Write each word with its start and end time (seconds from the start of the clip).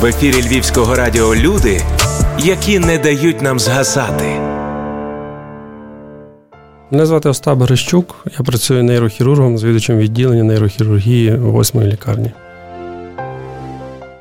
В 0.00 0.04
ефірі 0.04 0.42
Львівського 0.42 0.94
радіо 0.94 1.34
люди, 1.34 1.80
які 2.38 2.78
не 2.78 2.98
дають 2.98 3.42
нам 3.42 3.58
згасати. 3.58 4.24
Мене 6.90 7.06
звати 7.06 7.28
Остап 7.28 7.58
Грищук. 7.62 8.26
Я 8.38 8.44
працюю 8.44 8.84
нейрохірургом, 8.84 9.58
звідувачем 9.58 9.98
відділення 9.98 10.44
нейрохірургії 10.44 11.36
8 11.36 11.82
лікарні. 11.82 12.30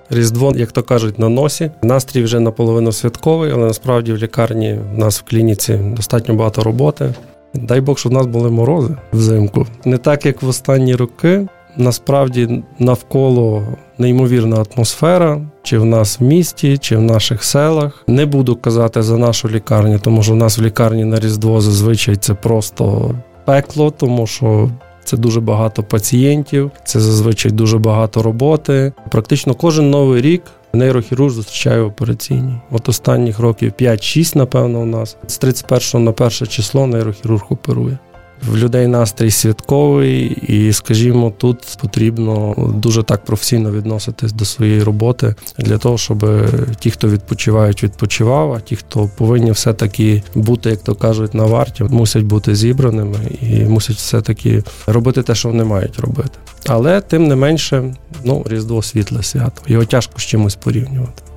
Різдво, 0.10 0.54
як 0.56 0.72
то 0.72 0.84
кажуть, 0.84 1.20
на 1.20 1.30
носі. 1.30 1.72
Настрій 1.82 2.24
вже 2.24 2.40
наполовину 2.40 2.92
святковий, 2.92 3.52
але 3.52 3.66
насправді 3.66 4.14
в 4.14 4.18
лікарні 4.18 4.80
в 4.94 4.98
нас 4.98 5.20
в 5.20 5.24
клініці 5.30 5.74
достатньо 5.74 6.36
багато 6.36 6.64
роботи. 6.64 7.14
Дай 7.54 7.82
Бог, 7.82 7.98
щоб 7.98 8.12
в 8.12 8.16
нас 8.16 8.26
були 8.26 8.50
морози 8.50 8.96
взимку. 9.14 9.68
Не 9.86 9.98
так, 9.98 10.26
як 10.26 10.42
в 10.42 10.48
останні 10.48 10.96
роки. 10.96 11.48
Насправді 11.80 12.64
навколо 12.80 13.64
неймовірна 13.98 14.66
атмосфера, 14.76 15.42
чи 15.64 15.78
в 15.78 15.86
нас 15.86 16.20
в 16.20 16.24
місті, 16.24 16.78
чи 16.78 16.98
в 16.98 17.02
наших 17.02 17.44
селах. 17.44 18.04
Не 18.08 18.26
буду 18.26 18.56
казати 18.56 19.02
за 19.02 19.18
нашу 19.18 19.50
лікарню, 19.50 20.00
тому 20.00 20.24
що 20.24 20.34
в 20.34 20.36
нас 20.36 20.58
в 20.58 20.62
лікарні 20.62 21.06
на 21.06 21.20
Різдво 21.20 21.62
зазвичай 21.62 22.16
це 22.16 22.34
просто 22.34 23.16
пекло, 23.46 23.92
тому 23.92 24.28
що. 24.28 24.70
Це 25.04 25.18
дуже 25.18 25.42
багато 25.42 25.84
пацієнтів, 25.84 26.72
це 26.84 27.00
зазвичай 27.00 27.52
дуже 27.52 27.78
багато 27.78 28.22
роботи. 28.22 28.94
Практично 29.12 29.54
кожен 29.54 29.90
новий 29.90 30.22
рік 30.22 30.44
нейрохірург 30.74 31.34
зустрічає 31.34 31.82
в 31.82 31.86
операційній. 31.86 32.62
От 32.72 32.90
останніх 32.90 33.40
років 33.40 33.74
5-6, 33.80 34.38
напевно, 34.38 34.80
у 34.80 34.86
нас 34.86 35.18
з 35.28 35.38
31 35.38 36.04
на 36.04 36.12
1 36.12 36.30
число 36.30 36.88
нейрохірург 36.88 37.46
оперує. 37.50 37.98
В 38.48 38.58
людей 38.58 38.88
настрій 38.88 39.32
святковий, 39.32 40.26
і, 40.48 40.74
скажімо, 40.74 41.34
тут 41.38 41.78
потрібно 41.82 42.56
дуже 42.76 43.04
так 43.04 43.26
професійно 43.26 43.72
відноситись 43.72 44.32
до 44.32 44.46
своєї 44.46 44.84
роботи 44.84 45.36
для 45.58 45.78
того, 45.78 45.98
щоб 45.98 46.26
ті, 46.80 46.92
хто 46.92 47.08
відпочивають, 47.10 47.84
відпочивав, 47.84 48.54
а 48.54 48.60
ті, 48.60 48.76
хто 48.76 49.10
повинні 49.18 49.52
все-таки 49.52 50.24
бути, 50.36 50.70
як 50.70 50.80
то 50.80 50.96
кажуть, 50.96 51.34
на 51.34 51.44
варті, 51.44 51.84
мусять 51.84 52.24
бути 52.24 52.56
зібраними 52.56 53.20
і 53.42 53.64
мусять 53.64 53.96
все-таки 53.96 54.64
робити 54.88 55.24
те, 55.24 55.36
що 55.36 55.50
вони 55.50 55.64
мають 55.64 56.00
робити. 56.00 56.30
Але 56.68 57.02
тим 57.02 57.28
не 57.28 57.36
менше, 57.36 57.96
ну, 58.24 58.46
різдво 58.50 58.82
світле 58.82 59.24
свято. 59.24 59.62
Його 59.68 59.86
тяжко 59.86 60.14
з 60.18 60.24
чимось 60.24 60.56
порівнювати. 60.56 61.29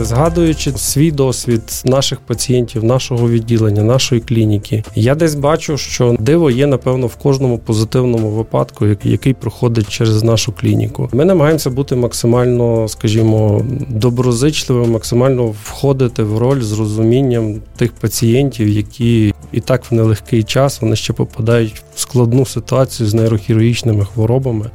Згадуючи 0.00 0.72
свій 0.72 1.10
досвід 1.10 1.82
наших 1.84 2.20
пацієнтів, 2.20 2.84
нашого 2.84 3.28
відділення, 3.28 3.82
нашої 3.82 4.20
клініки, 4.20 4.84
я 4.94 5.14
десь 5.14 5.34
бачу, 5.34 5.78
що 5.78 6.16
диво 6.20 6.50
є, 6.50 6.66
напевно, 6.66 7.06
в 7.06 7.16
кожному 7.16 7.58
позитивному 7.58 8.30
випадку, 8.30 8.86
який 9.04 9.34
проходить 9.34 9.88
через 9.88 10.22
нашу 10.22 10.52
клініку. 10.52 11.08
Ми 11.12 11.24
намагаємося 11.24 11.70
бути 11.70 11.96
максимально, 11.96 12.88
скажімо, 12.88 13.62
доброзичливими, 13.88 14.86
максимально 14.86 15.46
входити 15.64 16.22
в 16.22 16.38
роль 16.38 16.60
з 16.60 16.72
розумінням 16.72 17.54
тих 17.76 17.92
пацієнтів, 17.92 18.68
які 18.68 19.34
і 19.52 19.60
так 19.60 19.90
в 19.90 19.94
нелегкий 19.94 20.42
час 20.42 20.82
вони 20.82 20.96
ще 20.96 21.12
попадають 21.12 21.82
в 21.94 22.00
складну 22.00 22.46
ситуацію 22.46 23.08
з 23.08 23.14
нейрохірургічними 23.14 24.04
хворобами. 24.04 24.70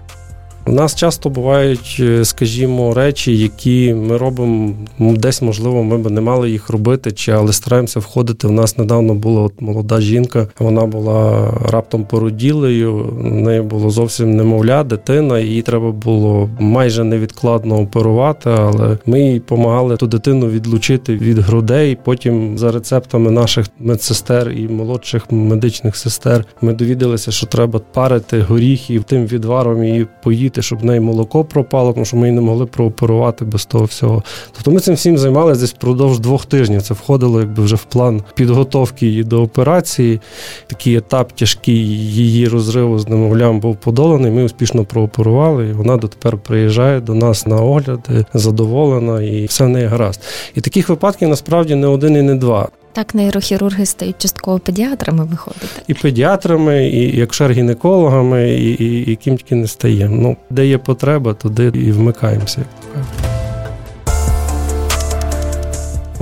У 0.66 0.72
нас 0.72 0.96
часто 0.96 1.30
бувають, 1.30 1.98
е, 2.00 2.26
скажімо, 2.26 2.94
речі, 2.94 3.38
які 3.38 3.94
ми 3.94 4.18
робимо 4.18 4.76
десь, 5.00 5.42
можливо, 5.42 5.84
ми 5.84 5.98
б 5.98 6.10
не 6.10 6.22
мали 6.22 6.52
їх 6.52 6.70
робити, 6.70 7.12
чи 7.12 7.32
але 7.32 7.54
стараємося 7.54 8.00
входити. 8.00 8.48
У 8.48 8.52
нас 8.52 8.78
недавно 8.78 9.14
була 9.16 9.42
от 9.42 9.62
молода 9.62 10.02
жінка, 10.02 10.48
вона 10.60 10.86
була 10.86 11.52
раптом 11.70 12.04
породілею, 12.06 13.06
в 13.20 13.24
неї 13.24 13.62
було 13.62 13.90
зовсім 13.90 14.36
немовля, 14.36 14.84
дитина, 14.84 15.40
її 15.40 15.62
треба 15.62 15.92
було 15.92 16.50
майже 16.60 17.04
невідкладно 17.04 17.80
оперувати, 17.80 18.50
але 18.50 18.98
ми 19.06 19.22
їй 19.22 19.40
допомагали 19.40 19.98
ту 19.98 20.08
дитину 20.08 20.48
відлучити 20.48 21.16
від 21.16 21.38
грудей. 21.38 21.98
Потім 22.04 22.58
за 22.58 22.72
рецептами 22.72 23.32
наших 23.32 23.66
медсестер 23.80 24.52
і 24.52 24.68
молодших 24.68 25.32
медичних 25.32 25.96
сестер 25.96 26.46
ми 26.62 26.74
довідалися, 26.74 27.32
що 27.32 27.48
треба 27.48 27.80
парити 27.94 28.42
горіхи 28.42 29.02
тим 29.06 29.26
відваром 29.26 29.84
її 29.84 30.08
поїти 30.24 30.51
хотіти, 30.52 30.62
щоб 30.62 30.80
в 30.80 30.86
неї 30.86 31.00
молоко 31.00 31.44
пропало, 31.44 31.94
тому 31.94 32.06
що 32.06 32.18
ми 32.18 32.28
її 32.28 32.36
не 32.36 32.42
могли 32.42 32.66
прооперувати 32.66 33.46
без 33.46 33.66
того 33.66 33.86
всього. 33.86 34.24
Тобто 34.52 34.72
ми 34.72 34.80
цим 34.80 34.96
всім 34.96 35.18
займалися 35.18 35.62
десь 35.62 35.74
впродовж 35.74 36.20
двох 36.20 36.46
тижнів. 36.46 36.82
Це 36.82 36.94
входило 36.94 37.40
якби 37.40 37.64
вже 37.64 37.76
в 37.76 37.84
план 37.84 38.22
підготовки 38.36 39.08
її 39.08 39.24
до 39.24 39.42
операції. 39.44 40.20
Такий 40.68 40.96
етап 40.96 41.32
тяжкий 41.32 41.88
її 42.14 42.48
розриву 42.48 43.00
з 43.00 43.08
немовлям 43.08 43.60
був 43.60 43.76
подоланий. 43.76 44.32
Ми 44.32 44.44
успішно 44.44 44.86
прооперували, 44.86 45.70
і 45.70 45.74
вона 45.74 45.98
дотепер 45.98 46.38
приїжджає 46.38 47.00
до 47.00 47.14
нас 47.14 47.48
на 47.48 47.56
огляди, 47.56 48.26
задоволена, 48.34 49.22
і 49.22 49.46
все 49.46 49.66
в 49.66 49.70
неї 49.70 49.88
гаразд. 49.88 50.22
І 50.56 50.62
таких 50.62 50.90
випадків 50.90 51.30
насправді 51.30 51.76
не 51.76 51.88
один 51.88 52.16
і 52.16 52.22
не 52.22 52.36
два. 52.36 52.68
Так, 52.94 53.16
нейрохірурги 53.16 53.86
стають 53.86 54.16
частково 54.18 54.60
педіатрами 54.60 55.26
виходити. 55.26 55.82
І 55.88 55.94
педіатрами, 55.94 56.88
і 56.88 57.18
якщо 57.18 57.50
гінекологами, 57.50 58.52
і, 58.52 58.70
і, 58.70 59.12
і 59.12 59.16
ким 59.16 59.38
тільки 59.38 59.56
не 59.56 59.68
стає. 59.68 60.10
Ну, 60.10 60.38
де 60.50 60.68
є 60.68 60.78
потреба, 60.78 61.34
туди 61.34 61.72
і 61.76 61.92
вмикаємося. 61.92 62.66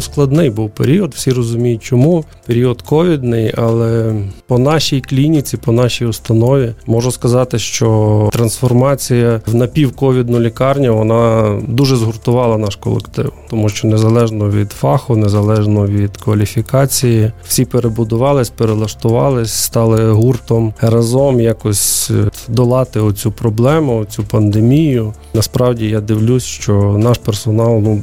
Складний 0.02 0.50
був 0.50 0.70
період, 0.70 1.14
всі 1.14 1.32
розуміють, 1.32 1.84
чому. 1.84 2.26
Період 2.46 2.82
ковідний, 2.82 3.54
але 3.58 4.16
по 4.48 4.60
нашій 4.60 5.02
клініці, 5.02 5.58
по 5.58 5.72
нашій 5.72 6.06
установі 6.06 6.74
можу 6.86 7.12
сказати, 7.12 7.60
що 7.60 8.30
трансформація 8.34 9.42
в 9.48 9.56
напівковідну 9.56 10.40
лікарню 10.40 10.98
вона 10.98 11.54
дуже 11.68 11.96
згуртувала 11.96 12.58
наш 12.58 12.76
колектив, 12.76 13.34
тому 13.50 13.70
що 13.70 13.88
незалежно 13.88 14.50
від 14.50 14.72
фаху, 14.72 15.16
незалежно 15.16 15.88
від 15.88 16.18
кваліфікації, 16.18 17.32
всі 17.48 17.66
перебудувались, 17.66 18.50
перелаштувались, 18.50 19.54
стали 19.54 20.12
гуртом 20.12 20.74
разом 20.82 21.40
якось 21.40 22.12
долати 22.48 23.00
оцю 23.00 23.32
проблему, 23.32 24.06
цю 24.10 24.24
пандемію. 24.24 25.14
Насправді 25.34 25.90
я 25.90 26.02
дивлюсь, 26.02 26.44
що 26.44 26.96
наш 27.00 27.18
персонал 27.18 27.80
ну 27.84 28.02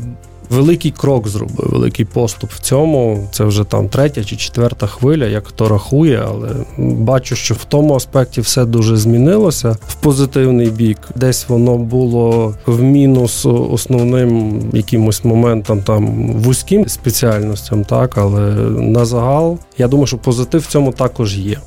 великий 0.50 0.90
крок 0.90 1.28
зробив, 1.28 1.70
великий 1.72 2.04
поступ 2.04 2.50
в 2.50 2.58
цьому. 2.58 3.28
Це 3.32 3.44
вже 3.44 3.64
там 3.64 3.88
третя 3.88 4.24
чи 4.24 4.36
четверта 4.36 4.86
хвиля, 4.86 5.24
як 5.24 5.46
хто 5.46 5.68
рахує, 5.68 6.22
але 6.28 6.48
бачу, 6.78 7.36
що 7.36 7.54
в 7.54 7.64
тому 7.64 7.94
аспекті 7.94 8.40
все 8.40 8.64
дуже 8.64 8.96
змінилося 8.96 9.76
в 9.88 9.94
позитивний 9.94 10.70
бік. 10.70 10.98
Десь 11.14 11.48
воно 11.48 11.78
було 11.78 12.54
в 12.66 12.82
мінус 12.82 13.46
основним 13.46 14.60
якимось 14.72 15.24
моментом 15.24 15.82
там 15.82 16.32
вузьким 16.32 16.88
спеціальностям, 16.88 17.84
так 17.84 18.18
але 18.18 18.40
на 18.80 19.04
загал 19.04 19.58
я 19.78 19.88
думаю, 19.88 20.06
що 20.06 20.18
позитив 20.18 20.60
в 20.60 20.66
цьому 20.66 20.92
також 20.92 21.38
є. 21.38 21.58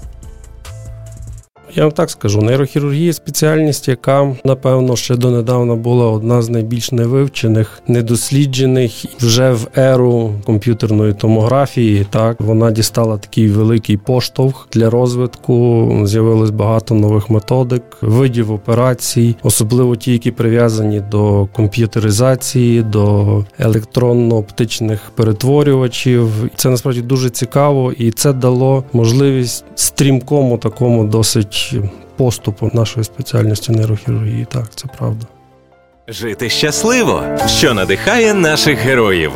Я 1.75 1.83
вам 1.83 1.91
так 1.91 2.09
скажу, 2.09 2.41
нейрохірургія 2.41 3.13
спеціальність, 3.13 3.87
яка 3.87 4.35
напевно 4.45 4.95
ще 4.95 5.15
донедавна 5.15 5.75
була 5.75 6.11
одна 6.11 6.41
з 6.41 6.49
найбільш 6.49 6.91
невивчених, 6.91 7.81
недосліджених 7.87 9.05
вже 9.19 9.51
в 9.51 9.67
еру 9.75 10.33
комп'ютерної 10.45 11.13
томографії. 11.13 12.05
Так 12.09 12.41
вона 12.41 12.71
дістала 12.71 13.17
такий 13.17 13.47
великий 13.47 13.97
поштовх 13.97 14.67
для 14.73 14.89
розвитку. 14.89 15.87
З'явилось 16.03 16.49
багато 16.49 16.95
нових 16.95 17.29
методик, 17.29 17.83
видів 18.01 18.51
операцій, 18.51 19.35
особливо 19.43 19.95
ті, 19.95 20.11
які 20.11 20.31
прив'язані 20.31 20.99
до 21.11 21.47
комп'ютеризації, 21.53 22.81
до 22.81 23.25
електронно-оптичних 23.59 24.99
перетворювачів. 25.15 26.29
Це 26.55 26.69
насправді 26.69 27.01
дуже 27.01 27.29
цікаво, 27.29 27.91
і 27.91 28.11
це 28.11 28.33
дало 28.33 28.83
можливість 28.93 29.65
стрімкому 29.75 30.57
такому 30.57 31.03
досить 31.03 31.58
поступу 32.15 32.71
нашої 32.73 33.03
спеціальності 33.03 33.71
нейрохірургії. 33.71 34.47
Так, 34.51 34.75
це 34.75 34.87
правда. 34.97 35.25
Жити 36.07 36.49
щасливо, 36.49 37.23
що 37.47 37.73
надихає 37.73 38.33
наших 38.33 38.79
героїв. 38.79 39.31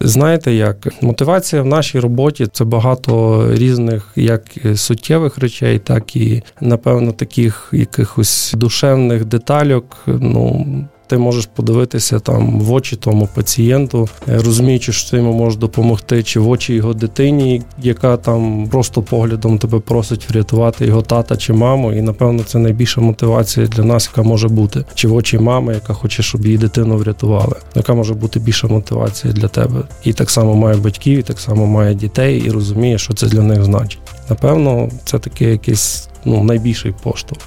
Знаєте, 0.00 0.52
як 0.52 1.02
мотивація 1.02 1.62
в 1.62 1.66
нашій 1.66 2.00
роботі 2.00 2.46
це 2.52 2.64
багато 2.64 3.46
різних, 3.54 4.12
як 4.16 4.42
суттєвих 4.74 5.38
речей, 5.38 5.78
так 5.78 6.16
і 6.16 6.42
напевно 6.60 7.12
таких 7.12 7.68
якихось 7.72 8.54
душевних 8.56 9.24
детальок. 9.24 9.96
Ну 10.06 10.66
ти 11.06 11.18
можеш 11.18 11.46
подивитися 11.46 12.18
там 12.18 12.60
в 12.60 12.72
очі 12.72 12.96
тому 12.96 13.28
пацієнту, 13.34 14.08
е, 14.28 14.38
розуміючи, 14.38 14.92
що 14.92 15.10
ти 15.10 15.16
йому 15.16 15.32
можеш 15.32 15.58
допомогти, 15.58 16.22
чи 16.22 16.40
в 16.40 16.48
очі 16.48 16.74
його 16.74 16.94
дитині, 16.94 17.62
яка 17.82 18.16
там 18.16 18.68
просто 18.70 19.02
поглядом 19.02 19.58
тебе 19.58 19.78
просить 19.78 20.30
врятувати 20.30 20.86
його 20.86 21.02
тата 21.02 21.36
чи 21.36 21.52
маму. 21.52 21.92
І 21.92 22.02
напевно 22.02 22.42
це 22.42 22.58
найбільша 22.58 23.00
мотивація 23.00 23.66
для 23.66 23.84
нас, 23.84 24.10
яка 24.12 24.28
може 24.28 24.48
бути, 24.48 24.84
чи 24.94 25.08
в 25.08 25.14
очі 25.14 25.38
мами, 25.38 25.74
яка 25.74 25.94
хоче, 25.94 26.22
щоб 26.22 26.46
її 26.46 26.58
дитину 26.58 26.96
врятували. 26.96 27.56
Яка 27.74 27.94
може 27.94 28.14
бути 28.14 28.40
більша 28.40 28.68
мотивація 28.68 29.32
для 29.32 29.48
тебе? 29.48 29.82
І 30.04 30.12
так 30.12 30.30
само 30.30 30.54
має 30.54 30.76
батьків, 30.76 31.18
і 31.18 31.22
так 31.22 31.40
само 31.40 31.66
має 31.66 31.94
дітей, 31.94 32.42
і 32.46 32.50
розуміє, 32.50 32.98
що 32.98 33.14
це 33.14 33.26
для 33.26 33.42
них 33.42 33.64
значить. 33.64 34.00
Напевно, 34.30 34.88
це 35.04 35.18
таке 35.18 35.50
якесь 35.50 36.08
ну, 36.24 36.44
найбільший 36.44 36.94
поштовх. 37.02 37.40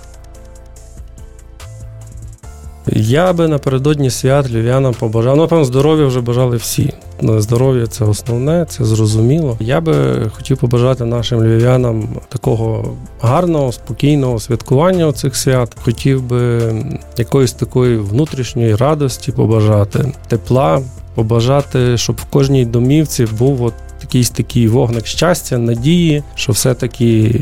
Я 2.99 3.33
би 3.33 3.47
напередодні 3.47 4.09
свят 4.09 4.51
львів'янам 4.51 4.93
побажав. 4.93 5.35
Ну, 5.35 5.41
напевно, 5.41 5.65
здоров'я 5.65 6.05
вже 6.05 6.21
бажали 6.21 6.57
всі. 6.57 6.93
Ну, 7.21 7.41
здоров'я 7.41 7.87
це 7.87 8.05
основне, 8.05 8.65
це 8.69 8.85
зрозуміло. 8.85 9.57
Я 9.59 9.81
би 9.81 9.93
хотів 10.29 10.57
побажати 10.57 11.05
нашим 11.05 11.43
львів'янам 11.43 12.09
такого 12.29 12.95
гарного, 13.21 13.71
спокійного 13.71 14.39
святкування 14.39 15.11
цих 15.11 15.35
свят. 15.35 15.75
Хотів 15.83 16.23
би 16.23 16.73
якоїсь 17.17 17.53
такої 17.53 17.97
внутрішньої 17.97 18.75
радості 18.75 19.31
побажати, 19.31 20.13
тепла, 20.27 20.81
побажати, 21.15 21.97
щоб 21.97 22.15
в 22.15 22.25
кожній 22.25 22.65
домівці 22.65 23.25
був 23.25 23.63
от 23.63 23.73
якийсь 24.01 24.29
такий 24.29 24.67
вогник 24.67 25.05
щастя, 25.05 25.57
надії, 25.57 26.23
що 26.35 26.51
все-таки 26.51 27.41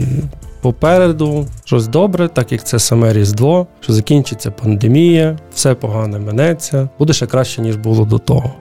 попереду 0.66 1.46
щось 1.66 1.88
добре, 1.88 2.28
так 2.28 2.52
як 2.52 2.64
це 2.64 2.80
саме 2.80 3.14
Різдво, 3.14 3.68
що 3.80 3.94
закінчиться 3.94 4.52
пандемія, 4.52 5.38
все 5.54 5.76
погане 5.76 6.20
минеться, 6.20 6.90
буде 7.00 7.14
ще 7.14 7.26
краще, 7.26 7.62
ніж 7.62 7.76
було 7.76 8.06
до 8.06 8.18
того. 8.18 8.54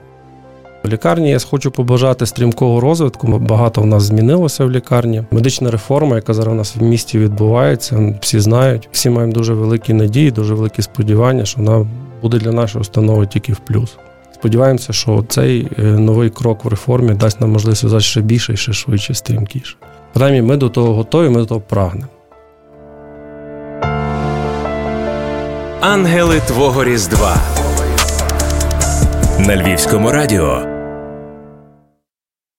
В 0.83 0.87
лікарні 0.87 1.29
я 1.29 1.39
хочу 1.39 1.71
побажати 1.71 2.25
стрімкого 2.25 2.79
розвитку. 2.79 3.27
Багато 3.27 3.81
в 3.81 3.85
нас 3.85 4.03
змінилося 4.03 4.65
в 4.65 4.71
лікарні. 4.71 5.23
Медична 5.31 5.71
реформа, 5.71 6.15
яка 6.15 6.33
зараз 6.33 6.53
у 6.53 6.57
нас 6.57 6.75
в 6.75 6.81
місті 6.81 7.19
відбувається, 7.19 8.19
всі 8.21 8.39
знають. 8.39 8.89
Всі 8.91 9.09
маємо 9.09 9.33
дуже 9.33 9.53
великі 9.53 9.93
надії, 9.93 10.31
дуже 10.31 10.53
великі 10.53 10.81
сподівання, 10.81 11.45
що 11.45 11.61
вона 11.61 11.87
буде 12.21 12.37
для 12.37 12.51
нашої 12.51 12.81
установи 12.81 13.27
тільки 13.27 13.53
в 13.53 13.59
плюс. 13.59 13.97
Сподіваємося, 14.33 14.93
що 14.93 15.25
цей 15.29 15.67
е, 15.79 15.83
новий 15.83 16.29
крок 16.29 16.65
в 16.65 16.67
реформі 16.67 17.13
дасть 17.13 17.41
нам 17.41 17.51
можливість 17.51 18.01
ще 18.01 18.21
більше 18.21 18.53
і 18.53 18.57
ще 18.57 18.73
швидше, 18.73 19.13
стрімкіше. 19.13 19.75
Принаймні, 20.15 20.41
ми 20.41 20.57
до 20.57 20.69
того 20.69 20.93
готові, 20.93 21.29
ми 21.29 21.39
до 21.39 21.45
того 21.45 21.61
прагнемо. 21.61 22.07
Ангели 25.81 26.39
Твого 26.39 26.83
Різдва 26.83 27.35
на 29.39 29.55
Львівському 29.55 30.11
радіо. 30.11 30.74